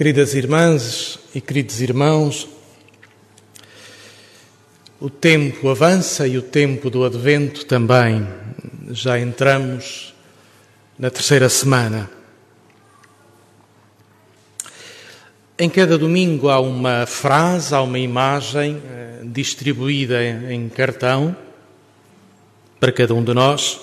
[0.00, 2.48] Queridas irmãs e queridos irmãos,
[4.98, 8.26] o tempo avança e o tempo do advento também.
[8.92, 10.14] Já entramos
[10.98, 12.10] na terceira semana.
[15.58, 21.36] Em cada domingo há uma frase, há uma imagem eh, distribuída em cartão
[22.80, 23.78] para cada um de nós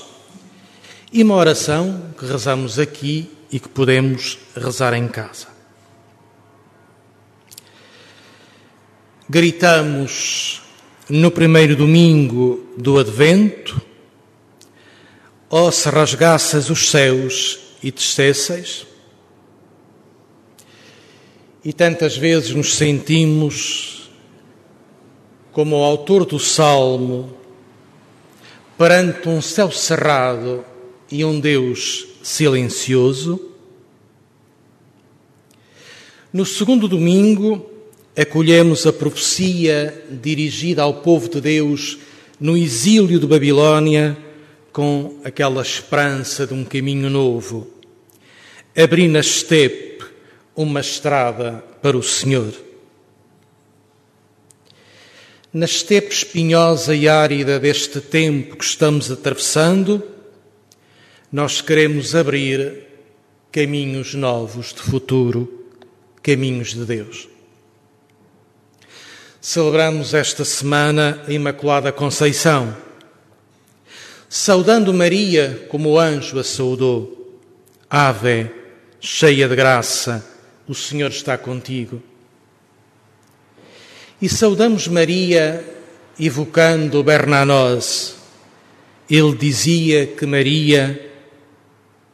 [1.14, 5.57] e uma oração que rezamos aqui e que podemos rezar em casa.
[9.30, 10.62] Gritamos
[11.10, 13.82] no primeiro domingo do Advento:
[15.50, 18.88] Ó, oh, se rasgassas os céus e descesseis.
[21.62, 24.10] E tantas vezes nos sentimos
[25.52, 27.36] como o autor do salmo
[28.78, 30.64] perante um céu cerrado
[31.12, 33.52] e um Deus silencioso.
[36.31, 37.77] No segundo domingo,
[38.17, 42.00] acolhemos a profecia dirigida ao povo de Deus
[42.39, 44.17] no exílio de Babilónia
[44.73, 47.67] com aquela esperança de um caminho novo.
[48.75, 50.03] Abri na estepe
[50.56, 52.52] uma estrada para o Senhor.
[55.53, 60.03] Na estepe espinhosa e árida deste tempo que estamos atravessando,
[61.31, 62.84] nós queremos abrir
[63.52, 65.66] caminhos novos de futuro,
[66.23, 67.36] caminhos de Deus.
[69.39, 72.75] Celebramos esta semana a Imaculada Conceição,
[74.27, 77.39] saudando Maria como o anjo a saudou.
[77.88, 78.49] Ave,
[78.99, 80.25] cheia de graça,
[80.67, 82.02] o Senhor está contigo.
[84.19, 85.63] E saudamos Maria
[86.19, 88.16] evocando Bernanos.
[89.07, 91.11] Ele dizia que Maria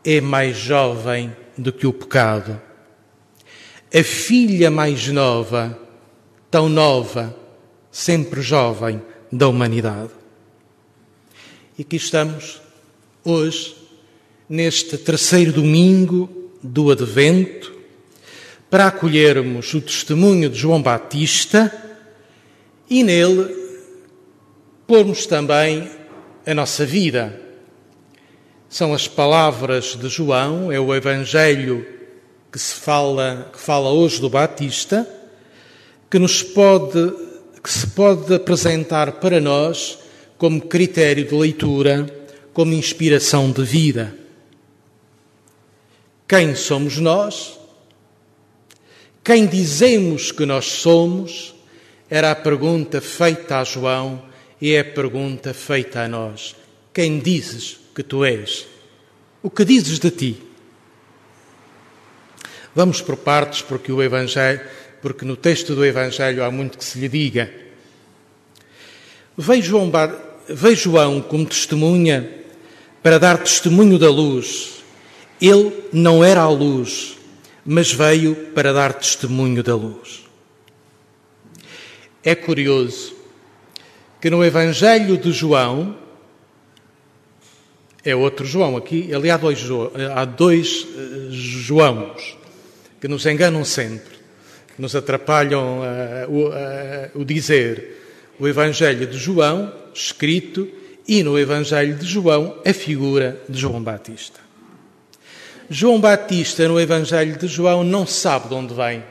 [0.04, 2.62] é mais jovem do que o pecado.
[3.92, 5.80] A filha mais nova,
[6.54, 7.36] tão nova,
[7.92, 9.02] sempre jovem
[9.32, 10.12] da humanidade.
[11.76, 12.62] E aqui estamos,
[13.26, 13.76] hoje,
[14.48, 17.74] neste terceiro domingo do Advento,
[18.70, 21.74] para acolhermos o testemunho de João Batista
[22.88, 23.52] e nele
[24.86, 25.90] pormos também
[26.46, 27.42] a nossa vida
[28.70, 31.84] são as palavras de João, é o Evangelho
[32.52, 35.23] que se fala, que fala hoje do Batista,
[36.14, 37.12] que nos pode,
[37.64, 39.98] que se pode apresentar para nós
[40.38, 42.06] como critério de leitura,
[42.54, 44.16] como inspiração de vida.
[46.28, 47.58] Quem somos nós?
[49.24, 51.56] Quem dizemos que nós somos?
[52.08, 54.22] Era a pergunta feita a João
[54.62, 56.56] e é a pergunta feita a nós.
[56.94, 58.68] Quem dizes que tu és.
[59.42, 60.44] O que dizes de ti?
[62.76, 64.62] Vamos por partes, porque o Evangelho,
[65.04, 67.54] porque no texto do Evangelho há muito que se lhe diga.
[69.38, 69.92] Veio João,
[70.48, 72.34] veio João como testemunha
[73.04, 74.82] para dar testemunho da luz.
[75.42, 77.18] Ele não era a luz,
[77.66, 80.24] mas veio para dar testemunho da luz.
[82.24, 83.14] É curioso
[84.22, 85.98] que no Evangelho de João,
[88.06, 89.14] é outro João aqui.
[89.14, 89.60] Ali há dois,
[90.16, 92.38] há dois uh, Joãos
[93.02, 94.13] que nos enganam sempre,
[94.76, 98.02] que nos atrapalham uh, o, uh, o dizer.
[98.40, 100.68] O Evangelho de João, escrito,
[101.08, 104.40] e no Evangelho de João, a figura de João Batista.
[105.70, 109.04] João Batista, no Evangelho de João, não sabe de onde vem.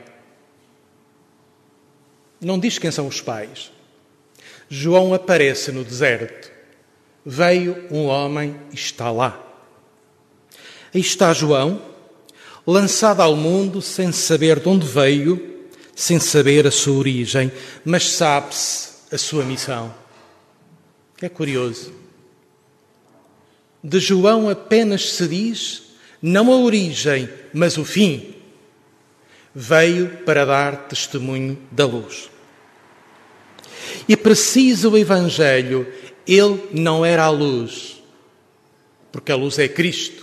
[2.40, 3.70] Não diz quem são os pais.
[4.68, 6.52] João aparece no deserto
[7.24, 9.40] Veio um homem e está lá.
[10.92, 11.80] Aí está João,
[12.66, 15.51] lançado ao mundo sem saber de onde veio,
[15.94, 17.52] sem saber a sua origem,
[17.84, 19.94] mas sabe-se a sua missão.
[21.20, 21.92] É curioso.
[23.82, 25.82] De João apenas se diz
[26.20, 28.34] não a origem, mas o fim.
[29.54, 32.30] Veio para dar testemunho da luz.
[34.08, 35.86] E precisa o Evangelho
[36.26, 38.02] ele não era a luz,
[39.10, 40.22] porque a luz é Cristo.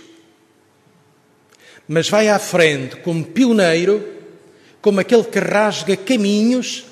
[1.86, 4.19] Mas vai à frente como pioneiro,
[4.80, 6.84] como aquele que rasga caminhos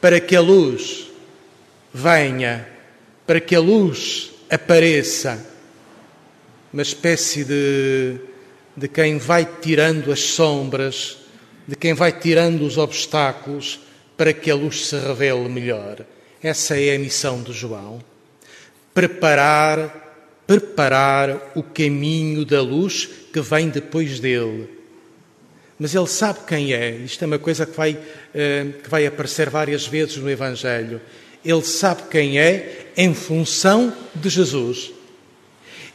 [0.00, 1.06] para que a luz
[1.92, 2.68] venha,
[3.26, 5.44] para que a luz apareça.
[6.72, 8.18] Uma espécie de,
[8.76, 11.18] de quem vai tirando as sombras,
[11.66, 13.80] de quem vai tirando os obstáculos
[14.16, 16.04] para que a luz se revele melhor.
[16.42, 18.02] Essa é a missão de João.
[18.92, 24.75] Preparar, preparar o caminho da luz que vem depois dele.
[25.78, 26.90] Mas ele sabe quem é.
[26.90, 27.98] Isto é uma coisa que vai,
[28.34, 31.00] eh, que vai aparecer várias vezes no Evangelho.
[31.44, 34.90] Ele sabe quem é em função de Jesus.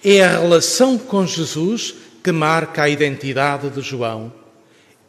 [0.03, 4.31] É a relação com Jesus que marca a identidade de João.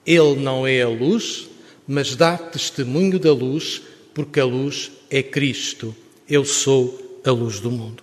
[0.07, 1.49] Ele não é a luz,
[1.87, 3.83] mas dá testemunho da luz,
[4.15, 5.95] porque a luz é Cristo.
[6.29, 8.03] Eu sou a luz do mundo.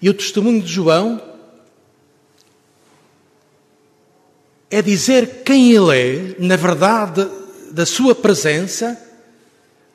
[0.00, 1.20] E o testemunho de João
[4.70, 7.28] é dizer quem ele é, na verdade
[7.70, 8.98] da sua presença,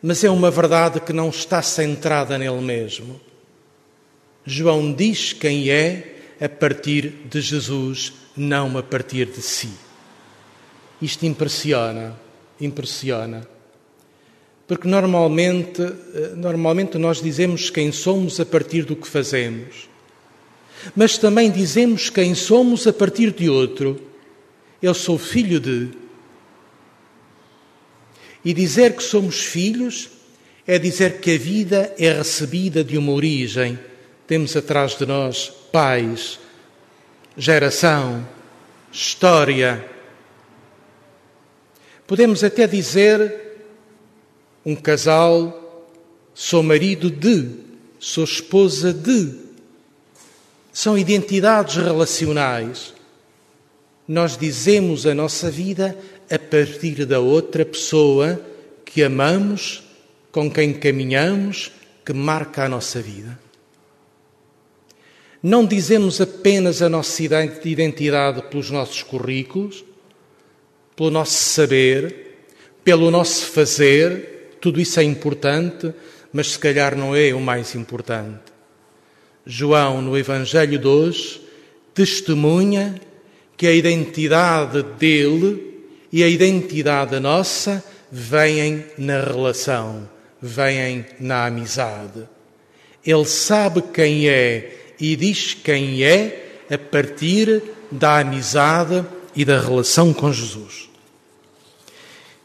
[0.02, 3.20] mas é uma verdade que não está centrada nele mesmo.
[4.46, 9.70] João diz quem é a partir de Jesus, não a partir de si.
[11.02, 12.18] Isto impressiona,
[12.60, 13.48] impressiona.
[14.68, 19.90] Porque normalmente, eh, normalmente nós dizemos quem somos a partir do que fazemos.
[20.96, 24.12] Mas também dizemos quem somos a partir de outro.
[24.83, 25.91] Eu sou filho de.
[28.44, 30.09] E dizer que somos filhos
[30.68, 33.80] é dizer que a vida é recebida de uma origem.
[34.27, 36.38] Temos atrás de nós pais,
[37.38, 38.27] geração,
[38.91, 39.89] história.
[42.06, 43.33] Podemos até dizer
[44.65, 45.88] um casal,
[46.33, 47.51] sou marido de,
[48.01, 49.33] sou esposa de.
[50.74, 52.94] São identidades relacionais.
[54.07, 55.97] Nós dizemos a nossa vida
[56.29, 58.39] a partir da outra pessoa
[58.83, 59.83] que amamos,
[60.31, 61.71] com quem caminhamos,
[62.05, 63.39] que marca a nossa vida.
[65.41, 69.83] Não dizemos apenas a nossa identidade pelos nossos currículos,
[70.95, 72.47] pelo nosso saber,
[72.83, 75.94] pelo nosso fazer, tudo isso é importante,
[76.31, 78.53] mas se calhar não é o mais importante.
[79.45, 81.41] João, no Evangelho de hoje,
[81.94, 82.95] testemunha
[83.57, 85.73] que a identidade dele
[86.11, 90.07] e a identidade nossa vêm na relação,
[90.41, 92.27] vêm na amizade.
[93.05, 99.03] Ele sabe quem é e diz quem é a partir da amizade
[99.35, 100.89] e da relação com Jesus.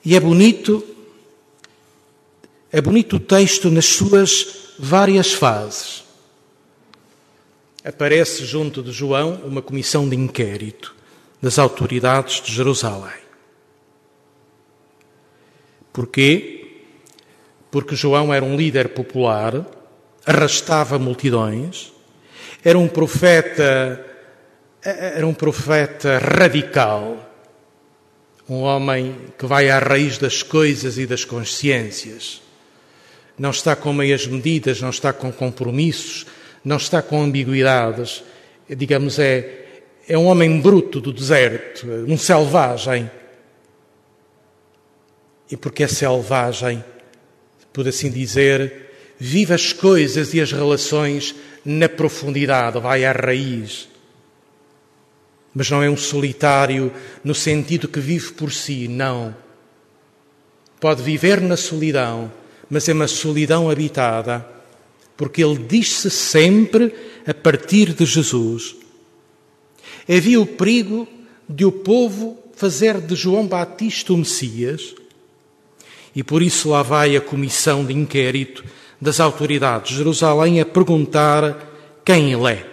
[0.05, 0.83] E é bonito,
[2.73, 6.05] é bonito o texto nas suas várias fases.
[7.85, 10.98] Aparece junto de João uma comissão de inquérito
[11.41, 13.19] das autoridades de Jerusalém.
[15.93, 16.67] Porquê?
[17.71, 19.67] Porque João era um líder popular,
[20.25, 21.93] arrastava multidões,
[22.65, 24.05] era um profeta,
[24.83, 27.25] era um profeta radical,
[28.49, 32.41] um homem que vai à raiz das coisas e das consciências.
[33.39, 36.27] Não está com meias medidas, não está com compromissos,
[36.65, 38.25] não está com ambiguidades.
[38.69, 39.68] Digamos, é,
[40.09, 43.11] é um homem bruto do deserto, um selvagem.
[45.51, 46.83] E porque é selvagem,
[47.73, 53.89] por assim dizer, vive as coisas e as relações na profundidade, vai à raiz.
[55.55, 56.91] Mas não é um solitário
[57.23, 59.37] no sentido que vive por si, não.
[60.81, 62.33] Pode viver na solidão,
[62.71, 64.47] mas é uma solidão habitada,
[65.17, 66.95] porque ele diz-se sempre
[67.27, 68.88] a partir de Jesus.
[70.09, 71.07] Havia o perigo
[71.49, 74.95] de o povo fazer de João Batista o Messias,
[76.15, 78.65] e por isso lá vai a comissão de inquérito
[79.01, 82.67] das autoridades de Jerusalém a perguntar quem ele é.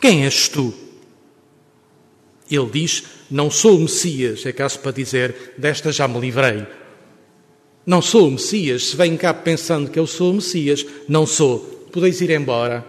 [0.00, 0.72] Quem és tu?
[2.50, 4.44] Ele diz: Não sou o Messias.
[4.46, 6.66] É caso para dizer: Desta já me livrei.
[7.84, 8.90] Não sou o Messias.
[8.90, 11.58] Se vem cá pensando que eu sou o Messias, não sou.
[11.92, 12.84] Podeis ir embora.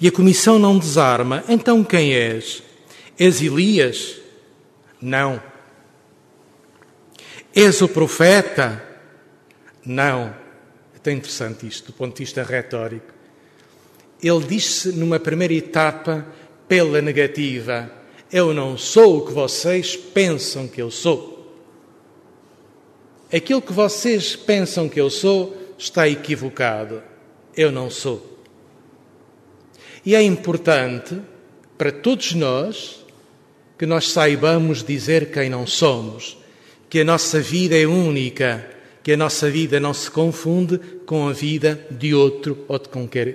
[0.00, 1.44] E a comissão não desarma.
[1.48, 2.62] Então quem és?
[3.18, 4.16] És Elias?
[5.00, 5.42] Não.
[7.54, 8.82] És o profeta?
[9.84, 10.34] Não.
[10.94, 13.12] É tão interessante isto, do ponto de vista retórico.
[14.22, 16.26] Ele diz-se numa primeira etapa
[16.68, 17.90] pela negativa:
[18.32, 21.32] Eu não sou o que vocês pensam que eu sou.
[23.32, 27.02] Aquilo que vocês pensam que eu sou está equivocado.
[27.56, 28.31] Eu não sou.
[30.04, 31.20] E é importante
[31.78, 33.04] para todos nós
[33.78, 36.36] que nós saibamos dizer quem não somos,
[36.88, 41.32] que a nossa vida é única que a nossa vida não se confunde com a
[41.32, 42.88] vida de outro ou de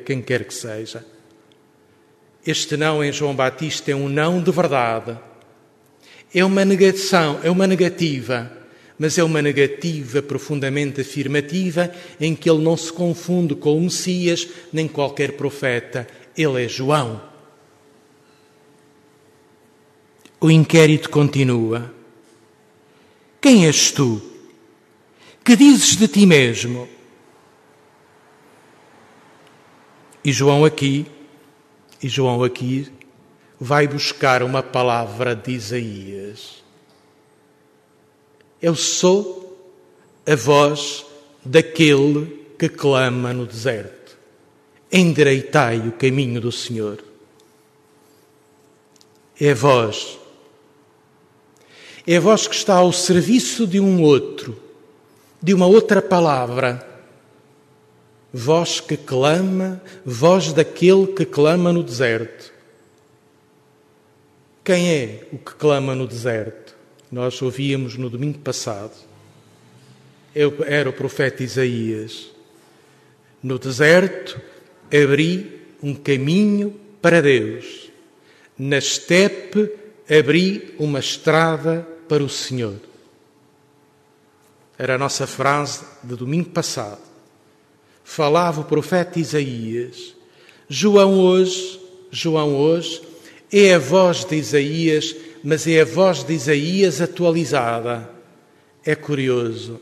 [0.06, 1.06] quem quer que seja.
[2.46, 5.18] Este não em João Batista é um não de verdade.
[6.34, 8.50] É uma negação, é uma negativa,
[8.98, 14.48] mas é uma negativa profundamente afirmativa em que ele não se confunde com o Messias
[14.72, 16.08] nem qualquer profeta.
[16.38, 17.20] Ele é João.
[20.40, 21.92] O inquérito continua.
[23.42, 24.22] Quem és tu?
[25.44, 26.88] Que dizes de ti mesmo?
[30.24, 31.08] E João aqui,
[32.04, 32.92] e João aqui
[33.60, 36.64] vai buscar uma palavra de Isaías.
[38.62, 39.48] Eu sou
[40.28, 41.06] a voz
[41.44, 43.97] daquele que clama no deserto.
[44.92, 47.04] Endireitai o caminho do Senhor.
[49.40, 50.18] É voz.
[52.06, 54.58] É voz que está ao serviço de um outro,
[55.42, 56.88] de uma outra palavra
[58.38, 62.54] voz que clama, voz daquele que clama no deserto.
[64.64, 66.76] Quem é o que clama no deserto?
[67.12, 68.94] Nós ouvíamos no domingo passado.
[70.66, 72.30] era o profeta Isaías.
[73.42, 74.40] No deserto
[74.92, 77.90] abri um caminho para Deus.
[78.58, 79.72] Na estepe
[80.10, 82.80] abri uma estrada para o Senhor.
[84.78, 87.08] Era a nossa frase de domingo passado
[88.08, 90.16] falava o profeta Isaías.
[90.70, 91.78] João hoje,
[92.10, 93.02] João hoje,
[93.52, 95.14] é a voz de Isaías,
[95.44, 98.10] mas é a voz de Isaías atualizada.
[98.86, 99.82] É curioso.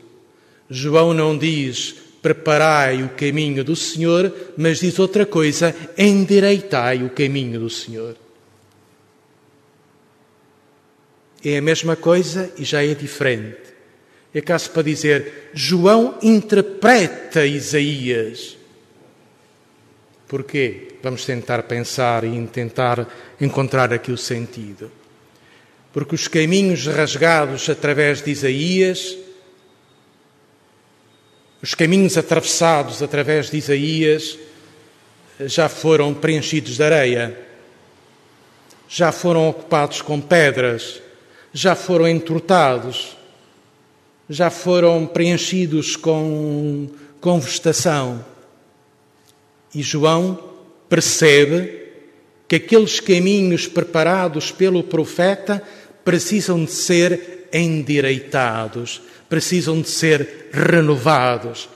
[0.68, 1.94] João não diz
[2.26, 8.16] preparai o caminho do Senhor, mas diz outra coisa, endireitai o caminho do Senhor.
[11.44, 13.72] É a mesma coisa e já é diferente.
[14.34, 18.58] É caso para dizer, João interpreta Isaías.
[20.26, 20.96] Porquê?
[21.04, 23.06] Vamos tentar pensar e tentar
[23.40, 24.90] encontrar aqui o sentido.
[25.92, 29.16] Porque os caminhos rasgados através de Isaías,
[31.66, 34.38] os caminhos atravessados através de Isaías,
[35.40, 37.36] já foram preenchidos de areia,
[38.88, 41.02] já foram ocupados com pedras,
[41.52, 43.16] já foram entortados
[44.28, 46.88] já foram preenchidos com,
[47.20, 48.24] com vegetação.
[49.74, 50.38] E João
[50.88, 51.84] percebe
[52.48, 55.62] que aqueles caminhos preparados pelo profeta
[56.04, 61.68] precisam de ser endireitados, precisam de ser renovados,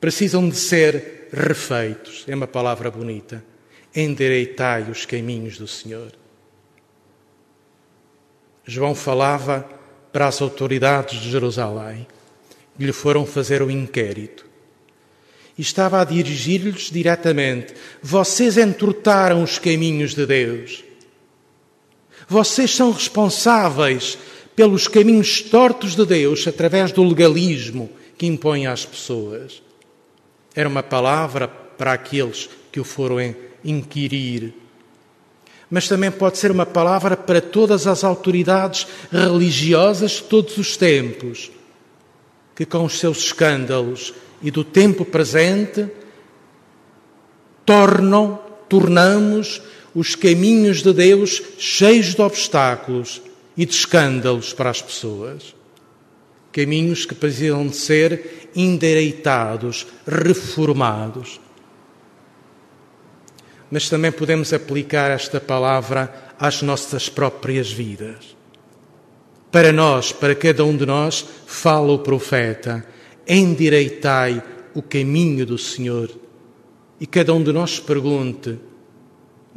[0.00, 2.24] precisam de ser refeitos.
[2.26, 3.44] É uma palavra bonita.
[3.94, 6.12] Endireitai os caminhos do Senhor.
[8.64, 9.68] João falava
[10.12, 12.06] para as autoridades de Jerusalém,
[12.76, 14.46] que lhe foram fazer o inquérito.
[15.56, 20.84] E estava a dirigir-lhes diretamente: Vocês entortaram os caminhos de Deus.
[22.28, 24.18] Vocês são responsáveis
[24.58, 27.88] pelos caminhos tortos de Deus através do legalismo
[28.18, 29.62] que impõe às pessoas.
[30.52, 34.52] Era uma palavra para aqueles que o foram inquirir
[35.70, 41.50] mas também pode ser uma palavra para todas as autoridades religiosas de todos os tempos,
[42.56, 45.86] que com os seus escândalos e do tempo presente
[47.66, 49.60] tornam, tornamos
[49.94, 53.20] os caminhos de Deus cheios de obstáculos
[53.58, 55.54] e de escândalos para as pessoas.
[56.50, 61.38] Caminhos que precisam de ser endireitados, reformados
[63.70, 68.36] mas também podemos aplicar esta palavra às nossas próprias vidas.
[69.50, 72.84] Para nós, para cada um de nós, fala o profeta:
[73.26, 74.42] endireitai
[74.74, 76.10] o caminho do Senhor.
[77.00, 78.58] E cada um de nós pergunte: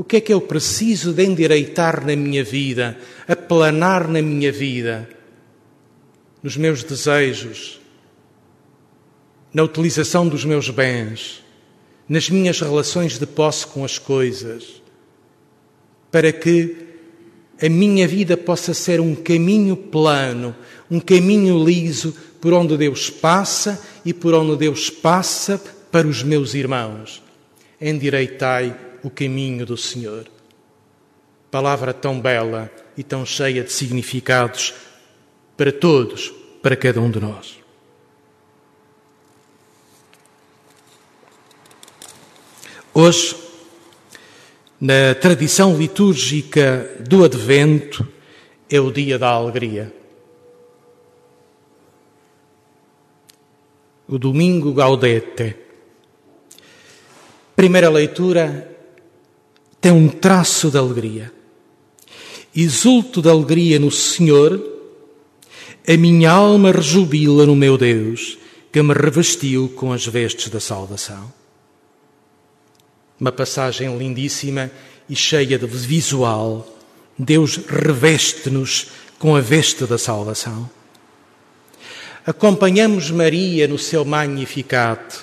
[0.01, 5.07] o que é que eu preciso de endireitar na minha vida, aplanar na minha vida,
[6.41, 7.79] nos meus desejos,
[9.53, 11.41] na utilização dos meus bens?
[12.11, 14.81] nas minhas relações de posse com as coisas,
[16.11, 16.75] para que
[17.61, 20.53] a minha vida possa ser um caminho plano,
[20.89, 25.57] um caminho liso por onde Deus passa e por onde Deus passa
[25.89, 27.23] para os meus irmãos.
[27.79, 30.27] Endireitai o caminho do Senhor.
[31.49, 34.73] Palavra tão bela e tão cheia de significados
[35.57, 36.31] para todos,
[36.61, 37.59] para cada um de nós.
[42.93, 43.35] Hoje,
[44.79, 48.07] na tradição litúrgica do Advento,
[48.69, 49.93] é o dia da alegria.
[54.07, 55.55] O domingo Gaudete.
[57.55, 58.70] Primeira leitura
[59.81, 61.33] tem um traço de alegria.
[62.55, 64.63] Exulto de alegria no Senhor,
[65.87, 68.37] a minha alma rejubila no meu Deus,
[68.71, 71.33] que me revestiu com as vestes da salvação.
[73.19, 74.71] Uma passagem lindíssima
[75.09, 76.77] e cheia de visual
[77.17, 78.87] Deus reveste-nos
[79.19, 80.69] com a veste da salvação.
[82.25, 85.19] Acompanhamos Maria no seu Magnificat.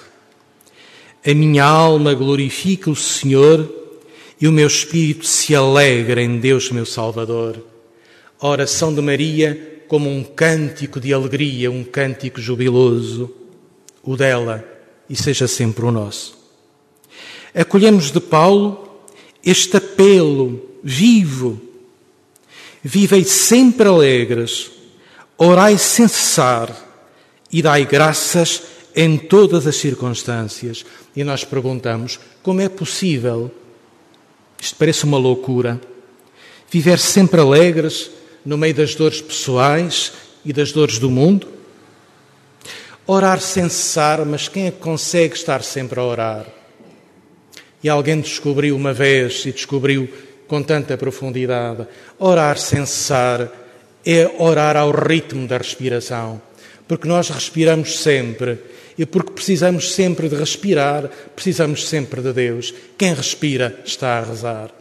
[1.26, 3.77] A minha alma glorifica o Senhor
[4.40, 7.64] e o meu espírito se alegra em Deus, meu Salvador.
[8.40, 13.34] A oração de Maria como um cântico de alegria, um cântico jubiloso,
[14.02, 14.64] o dela
[15.08, 16.38] e seja sempre o nosso.
[17.54, 19.02] Acolhemos de Paulo
[19.44, 21.60] este apelo vivo.
[22.82, 24.70] Vivei sempre alegres,
[25.36, 26.70] orai sem cessar
[27.50, 28.62] e dai graças
[28.94, 30.84] em todas as circunstâncias.
[31.16, 33.50] E nós perguntamos: como é possível
[34.60, 35.80] isto parece uma loucura.
[36.70, 38.10] Viver sempre alegres
[38.44, 40.12] no meio das dores pessoais
[40.44, 41.48] e das dores do mundo?
[43.06, 46.46] Orar sem cessar, mas quem é que consegue estar sempre a orar?
[47.82, 50.08] E alguém descobriu uma vez e descobriu
[50.46, 51.86] com tanta profundidade:
[52.18, 53.50] orar sem cessar
[54.04, 56.40] é orar ao ritmo da respiração,
[56.86, 58.58] porque nós respiramos sempre
[58.98, 62.74] e porque precisamos sempre de respirar, precisamos sempre de Deus.
[62.98, 64.74] Quem respira está a rezar.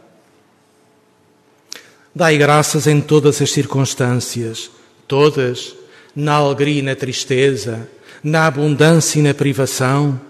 [2.12, 4.72] Dai graças em todas as circunstâncias,
[5.06, 5.76] todas,
[6.16, 7.88] na alegria e na tristeza,
[8.24, 10.20] na abundância e na privação,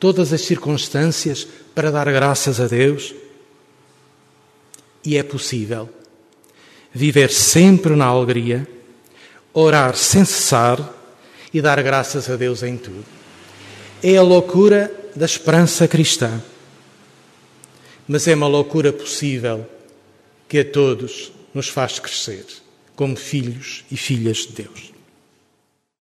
[0.00, 3.14] todas as circunstâncias para dar graças a Deus.
[5.04, 5.88] E é possível
[6.92, 8.66] viver sempre na alegria,
[9.52, 10.80] orar sem cessar
[11.54, 13.15] e dar graças a Deus em tudo
[14.02, 16.42] é a loucura da esperança cristã.
[18.06, 19.66] Mas é uma loucura possível
[20.48, 22.44] que a todos nos faz crescer
[22.94, 24.95] como filhos e filhas de Deus.